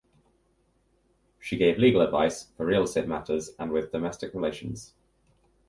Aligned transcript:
She 1.37 1.57
gave 1.57 1.77
legal 1.77 2.01
advice 2.01 2.47
for 2.57 2.65
real 2.65 2.81
estate 2.85 3.07
matters 3.07 3.51
and 3.59 3.71
with 3.71 3.91
domestic 3.91 4.33
relations. 4.33 4.95